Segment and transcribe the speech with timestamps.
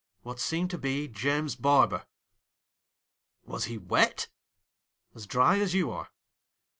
[0.23, 2.07] What seemed to be James Barber.'
[3.45, 4.29] 'Was he wet?''
[5.15, 6.09] As dry as you are.'